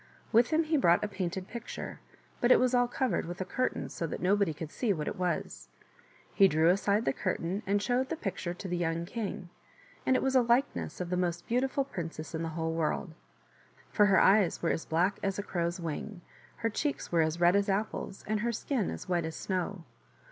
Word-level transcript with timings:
With 0.31 0.47
him 0.49 0.63
he 0.63 0.77
brought 0.77 1.03
a 1.03 1.07
painted 1.07 1.47
picture, 1.47 1.99
but 2.39 2.51
it 2.51 2.59
was 2.59 2.73
all 2.73 2.87
covered 2.87 3.27
with 3.27 3.39
a 3.39 3.45
curtain 3.45 3.87
so 3.87 4.07
that 4.07 4.19
nobody 4.19 4.51
could 4.51 4.71
see 4.71 4.91
what 4.93 5.07
it 5.07 5.15
was. 5.15 5.67
He 6.33 6.47
drew 6.47 6.69
aside 6.69 7.05
the 7.05 7.13
curtain 7.13 7.61
and 7.67 7.83
showed 7.83 8.09
the 8.09 8.15
picture 8.15 8.55
to 8.55 8.67
the 8.67 8.75
young 8.77 9.05
king, 9.05 9.49
and 10.03 10.15
it 10.15 10.23
was 10.23 10.35
a 10.35 10.41
likeness 10.41 11.01
of 11.01 11.11
the 11.11 11.17
most 11.17 11.45
beautiful 11.47 11.83
princess 11.83 12.33
in 12.33 12.41
the 12.41 12.49
whole 12.57 12.73
world; 12.73 13.13
for 13.91 14.05
1 14.07 14.09
8 14.09 14.09
THE 14.09 14.09
WATER 14.09 14.09
OF 14.09 14.09
LIFE. 14.09 14.09
her 14.09 14.19
eyes 14.45 14.61
were 14.63 14.71
as 14.71 14.85
black 14.85 15.19
as 15.21 15.37
a 15.37 15.43
crow's 15.43 15.79
wing, 15.79 16.21
her 16.55 16.69
cheeks 16.71 17.11
were 17.11 17.21
as 17.21 17.39
red 17.39 17.55
as 17.55 17.69
apples, 17.69 18.23
and 18.25 18.39
her 18.39 18.51
skin 18.51 18.89
as 18.89 19.07
white 19.07 19.25
as 19.25 19.35
snow. 19.35 19.83